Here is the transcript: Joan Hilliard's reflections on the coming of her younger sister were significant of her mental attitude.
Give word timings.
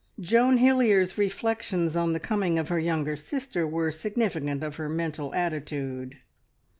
Joan 0.19 0.57
Hilliard's 0.57 1.19
reflections 1.19 1.95
on 1.95 2.13
the 2.13 2.19
coming 2.19 2.57
of 2.57 2.69
her 2.69 2.79
younger 2.79 3.15
sister 3.15 3.67
were 3.67 3.91
significant 3.91 4.63
of 4.63 4.77
her 4.77 4.89
mental 4.89 5.31
attitude. 5.35 6.17